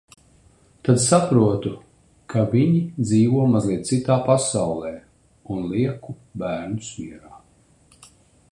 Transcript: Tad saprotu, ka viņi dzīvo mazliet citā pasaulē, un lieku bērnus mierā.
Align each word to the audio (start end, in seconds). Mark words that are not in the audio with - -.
Tad 0.87 1.01
saprotu, 1.01 1.73
ka 2.33 2.45
viņi 2.53 2.79
dzīvo 3.09 3.43
mazliet 3.57 3.85
citā 3.91 4.17
pasaulē, 4.31 4.95
un 5.57 5.69
lieku 5.75 6.17
bērnus 6.45 6.91
mierā. 7.03 7.43